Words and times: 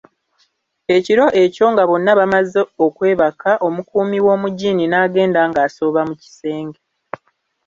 Ekiro 0.95 1.25
ekyo 1.43 1.65
nga 1.71 1.83
bonna 1.89 2.11
bamaze 2.19 2.61
okwebaka 2.85 3.51
omukuumi 3.67 4.17
w'omugiini 4.25 4.83
n'agenda 4.87 5.39
ng'asooba 5.49 6.01
mu 6.09 6.15
kisenge. 6.21 6.79